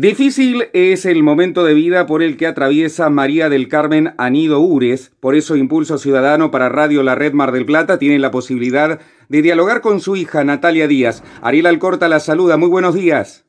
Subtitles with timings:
[0.00, 5.10] Difícil es el momento de vida por el que atraviesa María del Carmen Anido Ures,
[5.18, 9.42] por eso Impulso Ciudadano para Radio La Red Mar del Plata tiene la posibilidad de
[9.42, 11.24] dialogar con su hija Natalia Díaz.
[11.42, 13.44] Ariel Alcorta la saluda, muy buenos días.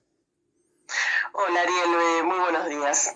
[1.33, 3.15] Hola Ariel, eh, muy buenos días.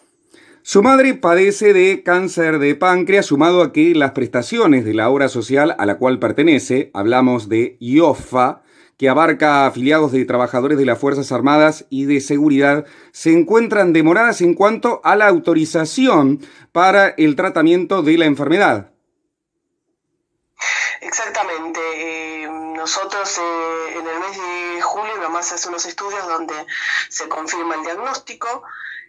[0.62, 5.28] Su madre padece de cáncer de páncreas, sumado a que las prestaciones de la obra
[5.28, 8.62] social a la cual pertenece, hablamos de IOFA,
[9.04, 14.40] que abarca afiliados de trabajadores de las Fuerzas Armadas y de Seguridad, se encuentran demoradas
[14.40, 16.40] en cuanto a la autorización
[16.72, 18.92] para el tratamiento de la enfermedad.
[21.02, 21.82] Exactamente.
[21.98, 26.56] Eh, nosotros eh, en el mes de julio, además hace unos estudios donde
[27.10, 28.64] se confirma el diagnóstico,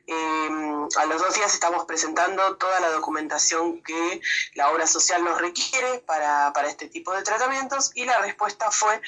[0.06, 4.20] Em, a los dos días estamos presentando toda la documentación que
[4.54, 9.00] la obra social nos requiere para, para, este tipo de tratamientos y la respuesta fue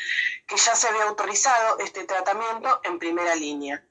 [0.46, 3.84] que ya se había autorizado este tratamiento en primera línea.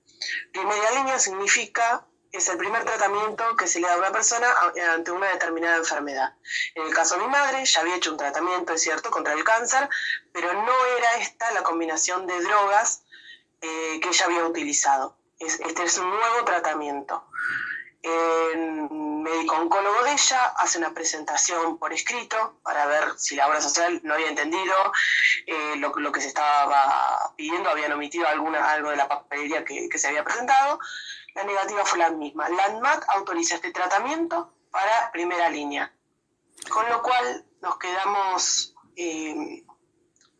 [0.51, 4.47] Primera línea significa es el primer tratamiento que se le da a una persona
[4.93, 6.33] ante una determinada enfermedad.
[6.73, 9.43] En el caso de mi madre, ya había hecho un tratamiento, es cierto, contra el
[9.43, 9.87] cáncer,
[10.33, 13.03] pero no era esta la combinación de drogas
[13.61, 17.25] eh, que ella había utilizado este es un nuevo tratamiento.
[18.01, 23.59] El médico oncólogo de ella hace una presentación por escrito para ver si la obra
[23.59, 24.75] social no había entendido
[25.47, 30.07] eh, lo, que se estaba pidiendo, habían omitido alguna, algo de la papelería que, se
[30.07, 30.79] había presentado.
[31.33, 32.47] La negativa fue la misma.
[32.47, 35.91] Landmark autoriza este tratamiento para primera línea,
[36.69, 39.64] con lo cual nos quedamos eh,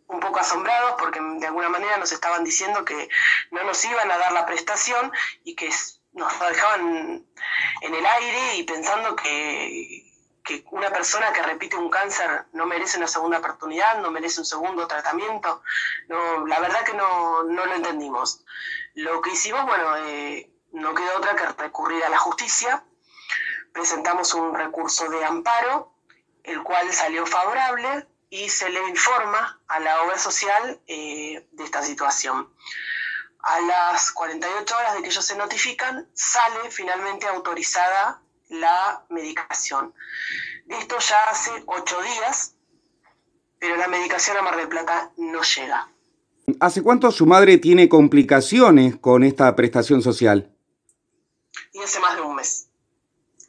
[0.08, 3.10] un poco asombrados porque de alguna manera nos estaban diciendo que
[3.52, 5.12] no nos iban a dar la prestación
[5.44, 5.70] y que
[6.14, 7.26] nos dejaban
[7.82, 10.04] en el aire y pensando que,
[10.70, 14.86] una persona que repite un cáncer no merece una segunda oportunidad, no merece un segundo
[14.86, 15.64] tratamiento.
[16.08, 18.46] No, la verdad que no, lo entendimos.
[18.94, 22.84] Lo que hicimos, bueno, eh, no quedó otra que recurrir a la justicia.
[23.74, 25.96] Presentamos un recurso de amparo,
[26.44, 31.84] el cual salió favorable y se le informa a la obra social eh, de esta
[31.84, 32.50] situación.
[33.40, 39.94] A las 48 horas de que ellos se notifican, sale finalmente autorizada la medicación.
[40.68, 42.56] Esto ya hace ocho días,
[43.60, 45.90] pero la medicación a Mar del Plata no llega.
[46.60, 50.52] ¿Hace cuánto su madre tiene complicaciones con esta prestación social?
[51.74, 52.70] Y hace más de un mes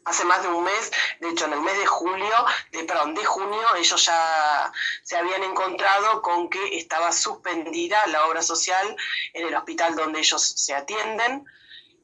[0.07, 2.35] hace más de un mes, de hecho en el mes de julio,
[2.73, 4.73] de, perdón, de junio, ellos ya
[5.03, 8.97] se habían encontrado con que estaba suspendida la obra social
[9.35, 11.45] en el hospital donde ellos se atienden.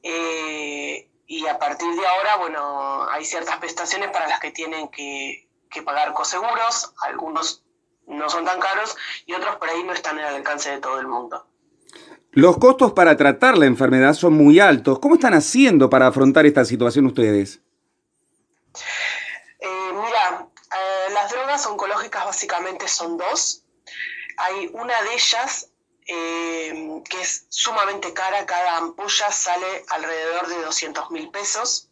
[0.03, 5.49] Eh, y a partir de ahora, bueno, hay ciertas prestaciones para las que tienen que,
[5.71, 7.63] que pagar coseguros, algunos
[8.09, 8.97] no son tan caros
[9.27, 11.47] y otros por ahí no están al alcance de todo el mundo.
[12.33, 14.99] Los costos para tratar la enfermedad son muy altos.
[14.99, 17.63] ¿Cómo están haciendo para afrontar esta situación ustedes?
[19.63, 23.65] Eh, mira, eh, las drogas oncológicas básicamente son dos.
[24.39, 25.71] Hay una de ellas
[26.07, 31.89] eh, que es sumamente cara, cada ampolla sale alrededor de 200 mil pesos.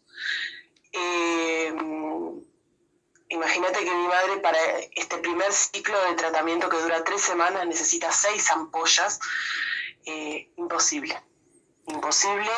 [3.32, 4.58] Imagínate que mi madre para
[4.96, 9.20] este primer ciclo de tratamiento que dura tres semanas necesita seis ampollas.
[10.56, 11.22] imposible,
[11.86, 12.50] imposible.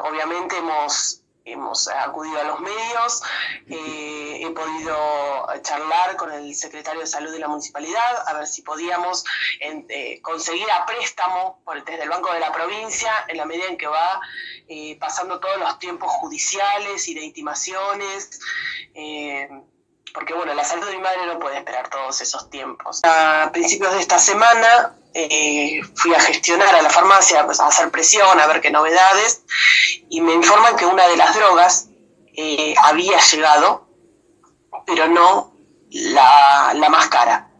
[0.00, 3.22] obviamente hemos hemos acudido a los medios,
[3.66, 8.62] eh, he podido charlar con el secretario de salud de la municipalidad a ver si
[8.62, 9.24] podíamos
[9.60, 13.76] eh, conseguir a préstamo por, desde el Banco de la Provincia en la medida en
[13.76, 14.20] que va
[14.68, 18.40] eh, pasando todos los tiempos judiciales y de intimaciones
[20.14, 23.00] porque bueno, la salud de mi madre no puede esperar todos esos tiempos.
[23.04, 27.90] A principios de esta semana eh, fui a gestionar a la farmacia, pues, a hacer
[27.90, 29.42] presión, a ver qué novedades,
[30.08, 31.88] y me informan que una de las drogas
[32.36, 33.88] eh, había llegado,
[34.86, 35.52] pero no
[35.90, 37.50] la, más cara.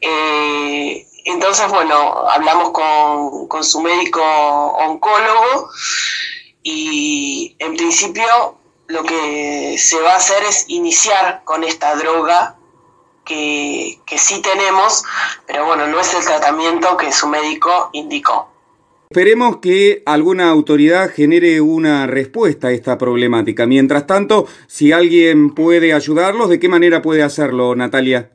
[0.00, 5.70] Eh, entonces, bueno, hablamos con, con su médico oncólogo
[6.62, 12.58] y en principio lo que se va a hacer es iniciar con esta droga
[13.24, 15.04] que, sí tenemos,
[15.46, 18.48] pero bueno, no es el tratamiento que su médico indicó.
[19.10, 23.66] Esperemos que alguna autoridad genere una respuesta a esta problemática.
[23.66, 28.30] Mientras tanto, si alguien puede ayudarlos, ¿de qué manera puede hacerlo, Natalia?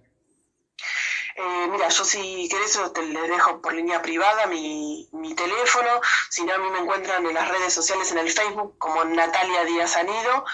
[1.35, 5.89] Eh, mira, yo si querés te les dejo por línea privada mi, mi teléfono,
[6.29, 9.65] si no a mí me encuentran en las redes sociales en el Facebook como Natalia
[9.65, 10.45] Díaz Anido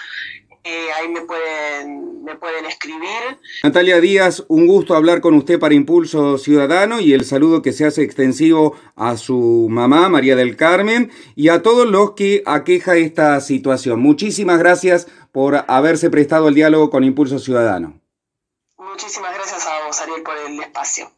[0.64, 3.38] eh, ahí me pueden, me pueden escribir.
[3.62, 7.84] Natalia Díaz, un gusto hablar con usted para Impulso Ciudadano y el saludo que se
[7.84, 13.38] hace extensivo a su mamá, María del Carmen, y a todos los que aqueja esta
[13.42, 14.00] situación.
[14.00, 18.00] Muchísimas gracias por haberse prestado el diálogo con Impulso Ciudadano.
[18.78, 21.10] Muchísimas gracias a vos, Ariel, por el espacio.